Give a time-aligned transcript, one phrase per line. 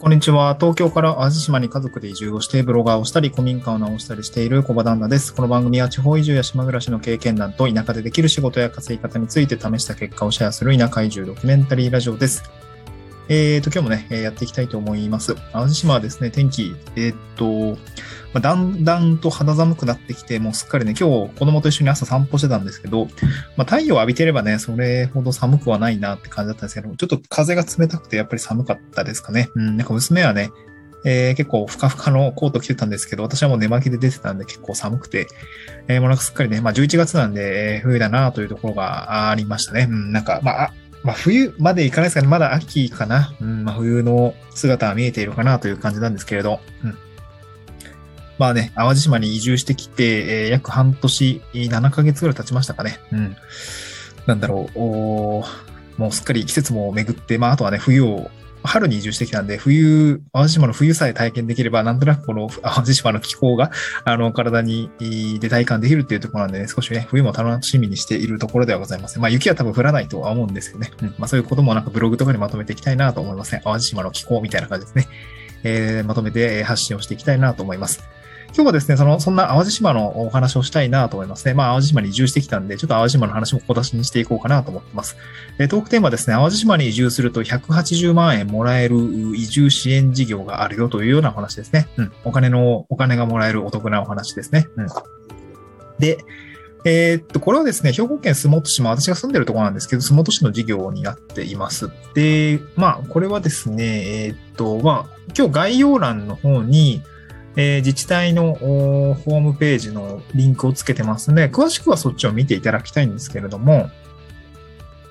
[0.00, 0.54] こんにちは。
[0.54, 5.34] 東京から淡路島に家族で移住をして、ブロガーをしたり、古民家を直したりしている小場旦那です。
[5.34, 12.44] この番組は地方移住や島暮らしの経験談と田舎でできる仕事や稼ぎ方について試した結果をシェアする田舎移住ドキュメンタリーラジオです。
[13.30, 15.34] えーと、今日もね、やっていきたいと思います。
[15.52, 17.78] 淡路島はですね、天気、えーっと、
[18.32, 23.06] まあ、だんだんと肌寒くなってきて、もうすっかりね、今日子供と一緒に朝散歩してたんですけど、
[23.56, 29.50] まあ、太陽浴びてればね、それほど寒くはないなって感じだったんですけど、ちょっと風が冷たくてやっぱり寒かったですかね。
[29.54, 30.50] うん、なんか娘はね、
[31.04, 35.26] えー結構ふかふかのコート着てたんですけど、私はもう寝巻きで出てたんで結構寒くて、
[35.86, 39.86] えーもうなんかすっかりね、まあ11月なんで、冬だなというところがありましたね。
[39.90, 42.28] うん、なんか、ま、あまあ、冬までいかないですかね。
[42.28, 43.34] まだ秋かな。
[43.40, 46.60] うん、まあ、冬の姿は見えているかなという感じなんですけれど。
[46.84, 46.98] うん。
[48.38, 52.98] まあね、淡路島に移住してきて、えー約半年、7ヶ月ぐらい経ちましたかね。
[53.12, 53.36] うん。
[54.26, 58.30] なんだろう、おーもうすっかり季節も巡って、まあ、あとはね、冬を、
[58.62, 63.70] 春に移住してきたんで、冬、淡路島の冬さえ体験できれば、なんとなくこの 淡路島の気候が、
[64.04, 64.90] あの、体に、
[65.40, 69.18] で体感できるっていうところなんでね、少しね、冬も楽しみにしているところではございます。
[69.18, 70.90] まあ、雪は多分降らないとは思うんですけどね。
[71.02, 71.08] うん。
[71.18, 73.62] まあ、そういうこともなんかブログとかにまとめていきたいなと思いますね。
[73.64, 75.08] 淡路島の気候みたいな感じですね。
[75.64, 78.02] えーまとめてえー発信をしていきたいなと思います。
[78.54, 81.54] 今日はですね、その、そんな淡路島のお話をしたいなと思いますね。
[81.54, 85.16] まあ、淡路島に移住してきたんで、ちょっと淡路島の話も小出しにしていこうかなと思ってます。
[85.58, 88.96] えートークテーマですね、淡路島に移住すると180万円もらえる
[89.36, 91.88] 移住支援事業があるよというような話ですね。
[91.96, 92.12] うん。
[92.24, 94.68] お金の、お金がもらえるお得なお話ですね。
[94.76, 94.88] うん。
[95.98, 96.18] で、
[96.84, 101.90] えーっと、これはですね、兵庫県洲本市、まあ私が住んでるところなんですけど、洲本市の事業になっています。
[102.14, 107.02] で、まあ、これはですね、えーっと、まあ、今日概要欄の方に、
[107.60, 113.90] えー自治体のホームページのリンクをつけてますので、詳しくはそっちを見ていただきたいんですけれども、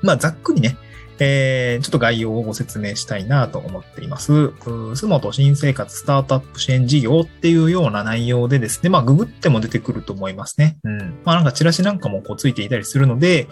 [0.01, 0.77] まあ、ざっくりね、
[1.19, 4.31] えーちょっと概要をご説明したいなと思っています。
[4.31, 10.77] うー洲本新生活スタートアップ支援事業っていうような内容でですね、まあ、ググっても出てくると思いますね。
[10.85, 11.19] うん。
[11.25, 13.49] まあ、なんかチラシなんかもこうついていたりするので、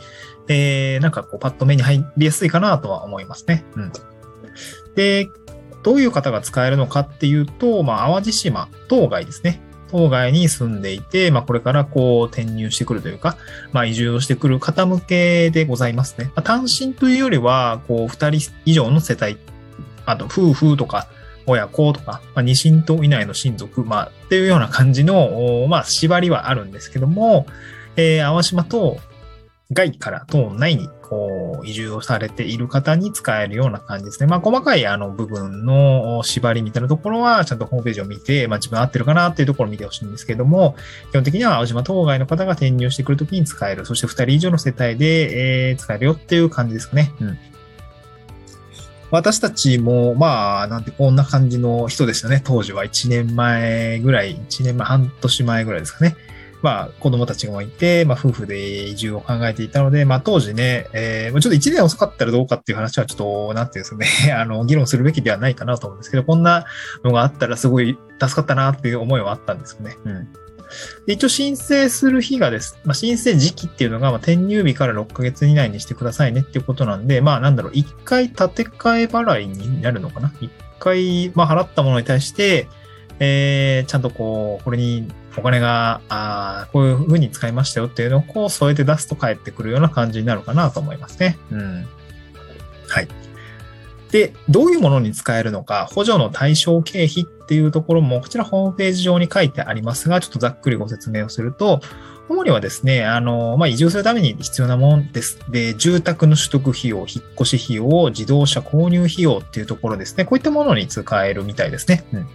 [0.47, 3.65] えーなんかこうパッと目に入りやすいかなとは思いますね。
[3.75, 3.91] うん。
[4.95, 5.27] で、
[5.85, 9.61] どういう方が使えるのかっていうと、まあ、淡路島、当該ですね。
[9.91, 13.37] 当該に住んでいて、まあ、これからこう転入してくるというか、
[13.71, 16.25] まあ、移住をしてくる方向けでございますね。
[16.29, 19.37] まあ、単身というよりは、こう、二人以上の世帯、
[20.07, 21.07] あと、夫婦とか、
[21.45, 27.45] 親子とか、まあ、二親等以内の親族、まあ、っていうような感じの、まあ、縛りはあるんですけども、
[27.95, 28.97] えー、淡島と
[29.71, 34.27] 外から島内にこう移住をされている方に使えるような感じですね。
[34.27, 40.75] まあ細かいあの部分の縛りみたいなところはちゃんとホームページを見て、まあ自分合ってるかなっていうところを見てほしいんですけども、
[41.11, 43.85] 基本的には青島島外の方が転入してくるときに使える。
[43.85, 47.11] そして2人以上の世帯で、えー使えるよっていう感じですかね。
[47.19, 47.37] うん。
[49.11, 52.41] 私たちも、まあ、なんてこんな感じの人でしたね。
[52.43, 56.15] 当時は1年前ぐらい、1年前、半年前ぐらいですかね。
[56.65, 66.65] まあ、子供たちがいて、まあ、夫婦で移住を考えていたので、まあ、当時ね、えー、まあちょっと1年遅かったらどうかっていう話はちょっと、なんていうんですかね、あの、議論するべきではないかなと思うんですけど、こんな
[67.03, 69.95] のがあったらすごい助かったなっていう思いはあったんですよね。
[70.05, 70.27] うん。
[71.05, 72.79] で一応申請する日がです。
[72.83, 80.49] まあ、申請時期っていうのが、まあ、転入日から6ヶ月以内にしてくださいねっていうことなんで、まあ、なんだろう、1回立て替え払いになるのかな ?1
[80.79, 82.67] 回、まあ、払ったものに対して、
[83.19, 85.07] えー、ちゃんとこう、これに
[85.37, 91.37] お金が、あーこういう風に使いましたよっていうのをこう添えて出すと返ってくるような感じになるかなと思いますね。
[91.51, 91.87] うん。
[92.87, 93.07] はい。
[94.11, 101.81] で、どういうものに使えるのか、補助の対象経費っていうところも、こちらホームページ上に書いてありますが、ちょっとざっくりご説明をすると、
[102.27, 105.39] 主にはですね、あの、まあ、移住するために必要なものです。
[105.49, 107.07] で、住宅の取得費用、引っ
[107.39, 110.25] 越し費用、自動車購入費用っていうところですね。
[110.25, 112.03] こういったものに使えるみたいですね。
[112.13, 112.27] うん。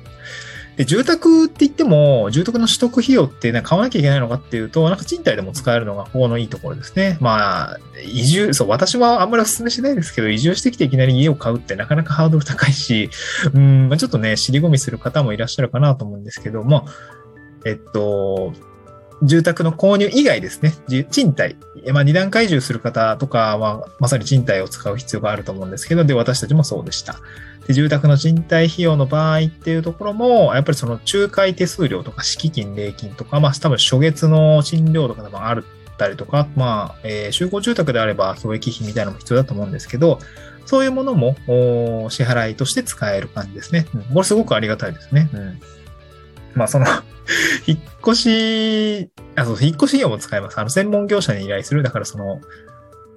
[0.81, 7.19] で、住宅って言っても、住宅の取得費用って、ね、買わなきゃいけないのかっていうと、なんか賃貸でも使えるのがここのいいところですね。
[7.21, 13.11] まあ、移住、そう、私はあんまりお勧めしないですけど、移住してきていきなり家を買うってなかなかハードル高いし、
[13.53, 16.87] うん、まあ、ちょっとね、尻込みする方もいらっしゃるかなと思うんですけども、
[17.67, 18.55] えっと、
[19.23, 21.57] 住宅の購入以外ですね、じ賃貸、
[21.93, 27.21] まあ、二段階移住する方とかは、まさに賃貸を使う必要があると思うんですけど、で、私たちもそうでした。
[27.67, 40.19] で住宅の賃貸費用の場合っていうところも、やっぱりその仲介手数料とか敷金、礼金とか、まあ多分初月の賃料とかもあるったりとか、まあ、えー集合住宅であれば教育費みたいなのも必要だと思うんですけど、
[40.65, 43.87] そういうものもお支払いとして使える感じですね。
[43.95, 45.29] うん、これすごくありがたいですね。
[45.35, 45.61] うん。
[46.55, 46.87] まあその
[47.67, 50.59] 引っ越し、あ、そう、引っ越し費用も使えます。
[50.59, 51.83] あの、専門業者に依頼する。
[51.83, 52.41] だからその、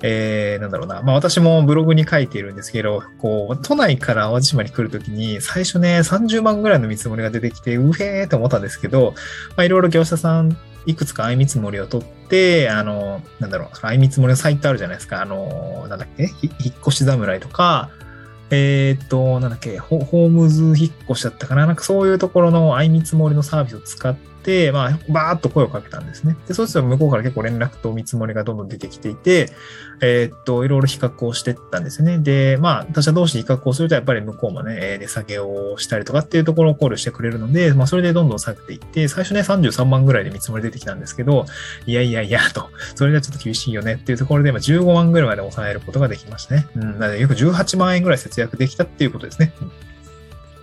[0.06, 1.02] えー、なんだろうな。
[1.02, 9.14] まあ私もブログに書いているんですけど、こう、都内から淡路島に来るときに、最初ね、30万ぐらいの見積もりが出てきて、うへーって思ったんですけど、
[9.56, 15.22] まあいろいろ業者さん、いくつか相見積もりを取って、あの、なんだろう、相見積もりのサイトあるじゃないですか。
[15.22, 16.24] あの、なんだっけ？
[16.42, 17.90] 引っ越し侍とか、
[18.56, 21.66] えー、っと、なんだっけホ、ホームズ引っ越しだったかな。
[21.66, 24.33] なんかそういうところの相見積もりのサービスを使って、、
[24.72, 26.36] まあ、バーっと声をかけたんですね。
[26.48, 29.50] で、そうすると向こうから結構連絡と見積もりがどんどん出てきていて、
[30.02, 32.20] えー、っと、いろいろ比較をしてったんですね。
[32.20, 41.46] で、まあ、他社同士比較をすると、やっぱり向こうもね、値下げをしたりとかっていうところを考慮してくれるので、まあ、それでどんどん下げていって、最初ね、33万ぐらいで見積もり出てきたんですけど、
[41.86, 46.68] いやいやいや、と、それではちょっと厳しいよねっていうところで、まあ、15万ぐらいまで抑えることができましたね。
[46.76, 49.54] うん、なので、約18万円ぐらい節約できたっていうことですね。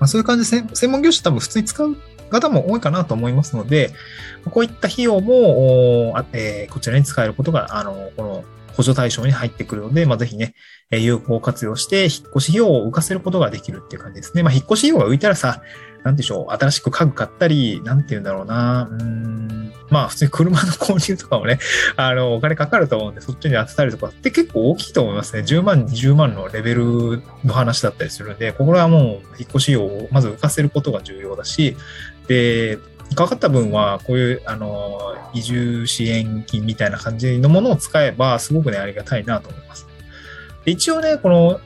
[0.00, 1.96] まあ、そういう感じで専門業種多分普通に使う
[2.30, 3.90] 方も多いかなと思いますので、
[4.50, 8.44] こういった費用も、えー、こちらに使えることが、あの、この
[8.74, 10.54] 補助対象に入ってくるので、まあ、ぜひね、
[10.90, 14.42] 有効活用して、引っ越し費用を浮かせることができるっていう感じですね。
[14.42, 15.62] まあ、引っ越し費用が浮いたらさ、
[16.02, 21.58] なんでしょう、新しく家具買ったり、なんて言うんだろうな、うん、まあ、普通に車の購入とかもね、
[21.96, 25.42] あの、お金かかると思うんで、そっちに当てたりとかって結構大きいと思いますね。
[25.42, 29.02] 10万、20万のレベルの話だったりするんで、これはもう、
[29.38, 31.76] 引っ越し費用をまず浮かせることが重要だし、
[32.30, 32.78] で、
[33.16, 39.88] かかった分は、こういう、あの、移住支援金みたいな感じのものを使えば、すごくね、ありがたいなと思います。
[40.64, 41.60] 一応ね、この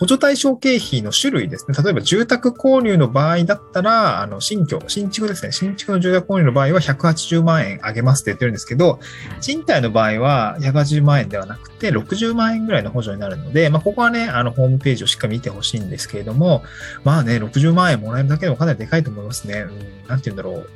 [0.00, 1.76] 補助対象経費の種類ですね。
[1.84, 5.52] 例えば住宅購入の場合だったら、あの、新居、新築ですね。
[5.52, 8.98] 新築の住宅購入の場合は180万円あげますって言ってるんですけど、
[9.42, 16.64] 賃貸の場合は180万円ではなくて60万円ぐらいの補助になるので、まあ、ここはね、あの、ホームページをしっかり見てほしいんですけれども、
[17.04, 19.66] まあね、60万円もらえるだけでもかなりでかいと思いますね。
[19.68, 20.70] うん、なんて言うんだろう。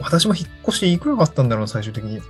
[0.00, 2.22] 私も引っ越しいくらかったんだろう、最終的に。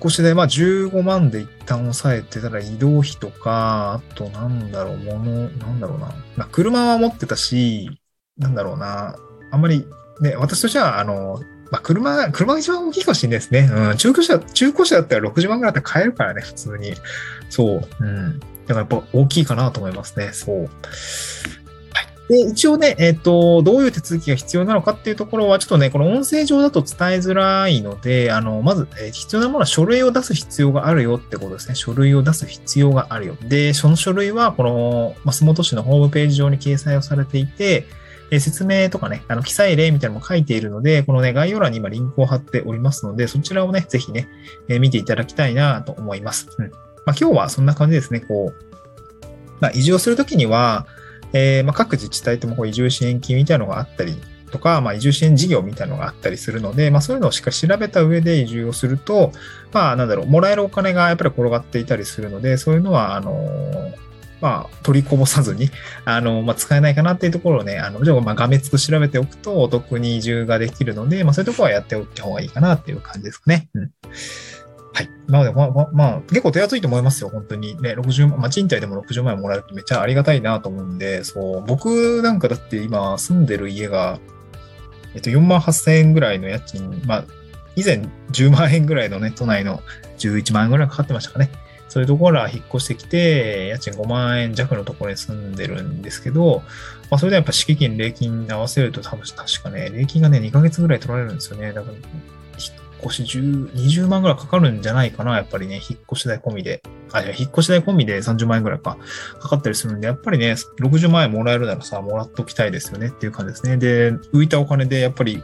[0.00, 6.14] 越しで、まあ15万で一旦抑えてたら移動費とか、あとなんだろう、物、なんだろうな。
[6.36, 8.00] まあ車は持ってたし、
[8.38, 9.16] なんだろうな。
[9.50, 9.86] あんまり、
[10.20, 13.70] ね、私としては、あの、まあ車、車が一番大きいかもしれないですね。
[13.72, 16.94] うん、中古車、中古車だったら60万ぐらいだったら買えるからね、普通に。
[17.48, 17.88] そう。
[18.00, 18.40] うん。
[18.40, 20.30] だからやっぱ大きいかなと思いますね。
[20.32, 20.70] そう。
[22.30, 31.74] で、一応ね、えっ、ー、と、どういう手続きが必要なのかっていうところは、ちょっとね、この音声上だと伝えづらいので、あの、まず、えー、必要なものは書類を出す必要があるよってことですね。
[31.74, 33.36] 書類を出す必要があるよ。
[33.42, 37.88] で、その書類は、この、松本市のホームページ上に掲載をされていて、
[38.30, 44.28] え説明とかね、あの、記載例みたいなのも書いているので、このね、概要欄に今リンクを貼っておりますので、そちらをね、ぜひね、
[44.68, 46.46] え、見ていただきたいなと思います。
[46.56, 46.70] うん。
[46.70, 48.64] まあ、今日はそんな感じですね、こう、
[49.58, 50.86] まあ、移住をするときには、
[51.32, 54.16] えー、まあ、各自治体ともこう移住支援金みたいなのがあったり
[54.50, 59.32] とか、まあ、移住支援事業みたいなのがあったりするので、まあ、そういうのをしっかり調べた上で移住をすると、
[59.72, 63.94] まあ、なんだろう、もらえるお金がやっぱり転がっていたりするので、そういうのは、あのー、
[64.40, 65.70] まあ、取りこぼさずに、
[66.04, 73.68] あの、まあ、使えないかなっていうところをね、あの、じゃあ、まあ、画面つく調べておくとお得に移住ができるので、まあ、そういうところはやっておいた方がいいかなっていう感じですかね。
[73.74, 73.90] うん。
[74.92, 75.10] はい。
[75.28, 77.80] なので、まあ、まあ、まあ、結構手厚いと思いますよ、本当に。
[77.80, 84.18] ね、60万、まあ、賃貸でも60万円もらえるとめっちゃありがたいなと思うんで、そう、僕なんかだって今住んでる家が、
[85.14, 87.24] えっと、4万8000円ぐらいの家賃、まあ、
[87.76, 88.02] 以前
[88.32, 89.80] 10万円ぐらいのね、都内の
[90.18, 91.50] 11万円ぐらいかかってましたかね。
[91.88, 96.62] そういうところから引っ越してきて、家賃5万円弱のところに住んでるんですけど、
[97.10, 101.72] まあ、それでやっぱ敷金、礼金合わせると多分確かね、礼金がね、2ヶ月ぐらい取られるんですよね。
[101.72, 101.96] だから
[103.04, 106.82] 越し10、20万ぐらいかかるんじゃないかな、やっぱりね、引っ越し代込みで。
[107.12, 108.96] あ、いや、引っ越し代込みで30万円ぐらいか、
[109.40, 113.76] かかったりするんで、やっぱりね、60万円もらえるならさ、もらっときたいですよねっていう感じですね。
[113.76, 115.42] で、浮いたお金で、やっぱり、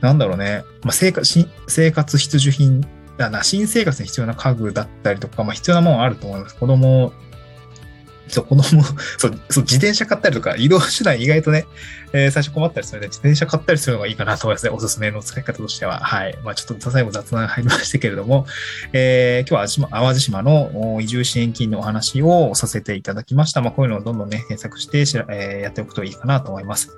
[0.00, 2.86] なんだろうね、まあ、生活、生活必需品
[3.16, 6.56] だな、新生活に必要な家具だったりとか、まあ、必要なものあると思います。
[6.56, 7.12] 子供
[8.28, 8.62] そう、子供、
[9.18, 11.66] そう、そう、自転車買ったりとか、移動手段意外とね、
[12.12, 14.70] えー、最初困ったりするので、自転車買ったりするのがいいかなと思いますね。
[14.70, 16.00] おすすめの使い方としては。
[16.00, 16.38] はい。
[16.44, 18.46] まあちょっと最後雑談入りましたけれども、
[18.92, 23.60] えー、今日は淡路島の移住支援金のお話をさせていただきました。
[23.60, 26.96] まあこういうのをどんどんね、検索してしらえー、やっておくといいかなと思います。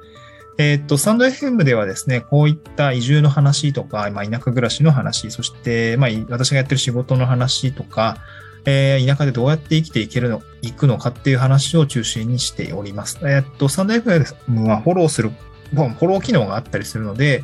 [0.59, 8.19] えっ、と、サンド FM ではですね、こういった移住の話とか、まあ、田舎暮らしの話、そして、まあ、私がやってる仕事の話とか、
[8.65, 13.19] えー、田舎でどうやって生きていけるの、いくのかっていう話を中心にしております。
[13.23, 15.31] えー、っと、サンド FM はフォローする、
[15.73, 17.43] フォロー機能があったりするので、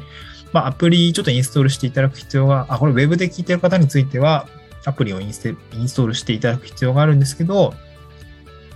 [0.52, 4.46] まあ、アプリちょっとインストールしていただく必要が、あ、これ Web で聞いてる方については、
[4.84, 7.74] アプリをインスインストールしていただく必要があるんですけど、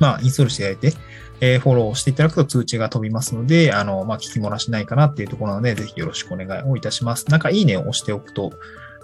[0.00, 0.99] まあ、インストールしていただいて、
[1.40, 7.30] えー、フォローしていただくと通知が飛びますので、あの、まあ、聞き漏らしないかなっていうところなので、ぜひよろしくお願いをいたします。
[7.30, 8.52] なんか、いいねを押しておくと、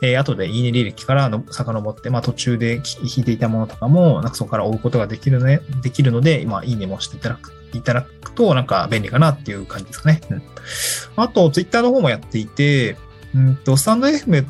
[0.03, 10.21] えー、後でいいね履歴からの遡って、まあ途中で引いていたものとかも、なんかそこから追うことができるね、できるので、まあいいねもしていただく、いただくと、なんか便利かなっていう感じですかね。
[10.31, 10.43] うん。
[11.17, 12.97] あと、ツイッターの方もやっていて、
[13.35, 14.47] うんと、スタンド FM,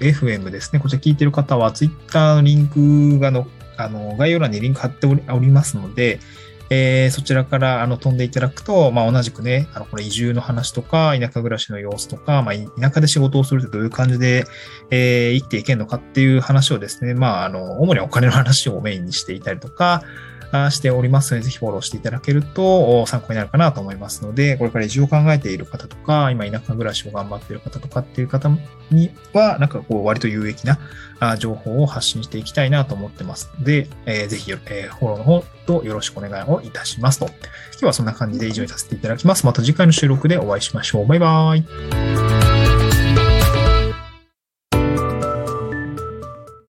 [0.00, 0.80] FM ですね。
[0.80, 6.20] こちら聞いてる方は、ツイッターのリンクがの、あの、概要欄にリンク貼っておりますので、
[6.70, 14.44] えー、そちらからあの飛んでいただくと、まあ、同じくね、あのこれ移住の話とか、田舎暮らしの様子とか、まあ、田舎で仕事をするとどういう感じで、
[14.90, 20.02] えー、生きていけるのかっていう話をですね、まあ、あの、主にお金の話をメインにしていたりとか、
[20.70, 28.50] しておりますので、ぜひフォローしていただけると参考になるかなと思いますので、これから移住を考えている方とか、今田舎暮らしを頑張っている方とかっていう方
[28.90, 30.78] には、なんかこう割と有益な
[31.38, 37.26] 情報を発信していきたいなと思ってますので、えー、ぜひ、フォローの方とよろしくお願いをいたしますと。
[37.26, 39.46] 今日はそんな感じで以上にさせていただきます。
[39.46, 41.06] また次回の収録でお会いしましょう。
[41.06, 42.53] バイバーイ。